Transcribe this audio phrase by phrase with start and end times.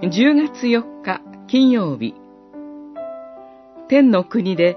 [0.00, 2.14] 10月4日金曜日
[3.88, 4.76] 天の国で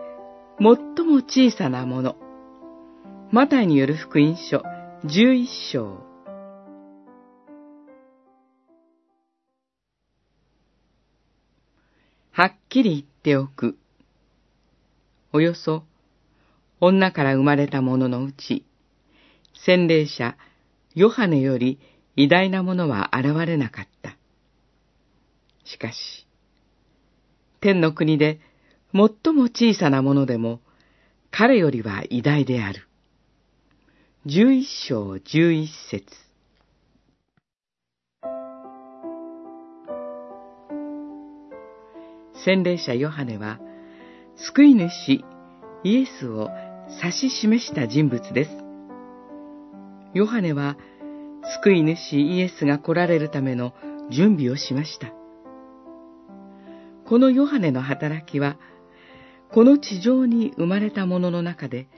[0.58, 2.16] 最も小さなもの
[3.32, 4.64] マタイによる福音書
[5.06, 6.00] 11章
[12.32, 13.78] はっきり言っておく。
[15.34, 15.84] およそ
[16.80, 18.66] 女から生まれた者のうち、
[19.54, 20.36] 洗礼者
[20.96, 21.80] ヨハネより
[22.16, 24.01] 偉大なものは現れなかった。
[25.72, 26.28] しかし、
[27.62, 28.40] 天の国で
[28.94, 30.60] 最も小さなものでも、
[31.32, 32.88] 彼よりは偉大である。
[34.26, 36.06] 十一章十一節
[42.44, 43.60] 洗礼者ヨハネは、
[44.36, 45.24] 救い主
[45.84, 46.50] イエスを
[47.02, 48.52] 指し示した人物です。
[50.14, 50.76] ヨハネは、
[51.64, 53.74] 救い主イエスが来られるための
[54.10, 55.21] 準備をしました。
[57.12, 58.58] このヨハネの働きは、
[59.52, 61.90] この地上に生まれたものの中で、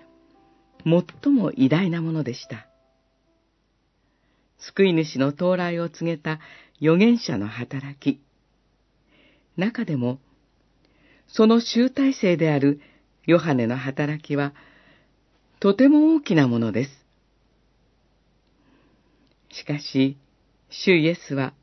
[0.86, 2.68] 最も偉大なものでした。
[4.58, 6.40] 救い主の到来を告げた
[6.82, 8.22] 預言者の働き。
[9.56, 10.18] 中でも、
[11.28, 12.82] その集大成である
[13.28, 14.56] ヨハネの働きは、
[15.60, 16.90] とても大きなものです。
[19.52, 20.18] しかし、
[20.72, 21.54] 主イエスは、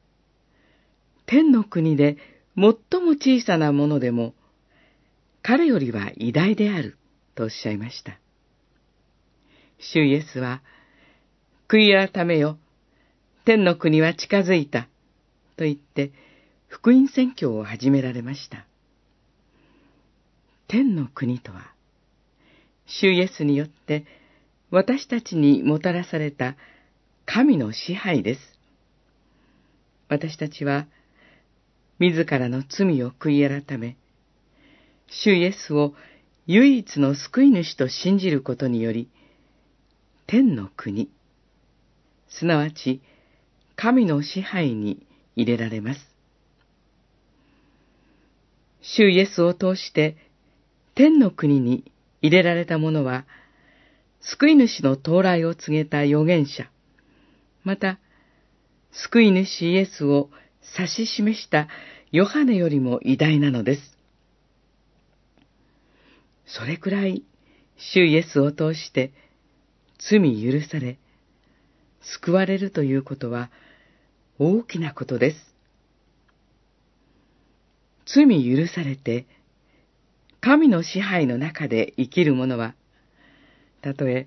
[1.26, 2.16] 天の国で
[2.56, 2.64] 最
[3.00, 4.34] も小さなものでも、
[5.42, 6.96] 彼よりは偉大である、
[7.34, 8.18] とおっしゃいました。
[9.78, 10.62] 主イエスは、
[11.68, 12.58] 悔い改めよ、
[13.44, 14.88] 天の国は近づいた、
[15.56, 16.12] と言って、
[16.68, 18.66] 福音宣教を始められました。
[20.68, 21.72] 天の国とは、
[22.86, 24.04] 主イエスによって
[24.70, 26.56] 私たちにもたらされた
[27.26, 28.40] 神の支配です。
[30.08, 30.86] 私たちは、
[32.00, 33.96] 自らの罪を悔い改め、
[35.06, 35.94] 主イエスを
[36.46, 39.11] 唯一の救い主と信じることにより、
[40.27, 41.10] 天の国、
[42.28, 43.02] すなわち
[43.77, 45.06] 神の支配に
[45.36, 46.00] 入れられます。
[48.80, 50.16] 主イエスを通して
[50.94, 53.27] 天の国に入れられた者は、
[54.20, 56.70] 救い主の到来を告げた預言者、
[57.62, 57.98] また、
[58.90, 60.30] 救い主イエスを
[60.78, 61.68] 指し示した
[62.12, 63.82] ヨハネよりも偉大なのです。
[66.46, 67.24] それくらい、
[67.76, 69.12] 主イエスを通して
[69.98, 70.98] 罪許され、
[72.02, 73.50] 救われるということは
[74.38, 75.36] 大きなことです。
[78.06, 79.27] 罪許されて、
[80.40, 82.74] 神の支配の中で生きる者は、
[83.82, 84.27] たとえ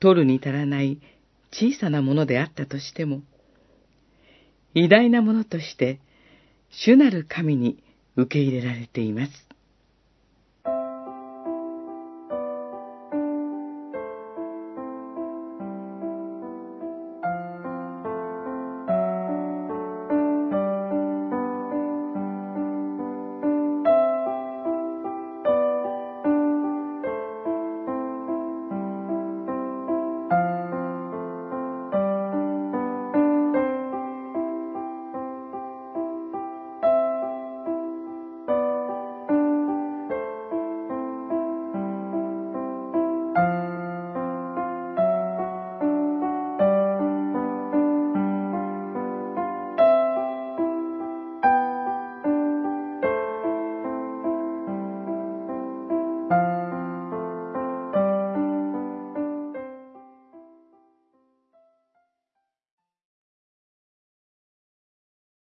[0.00, 1.00] 取るに足らない
[1.52, 3.22] 小さなものであったとしても、
[4.74, 6.00] 偉大なものとして、
[6.70, 7.82] 主なる神に
[8.16, 9.32] 受け入れられています。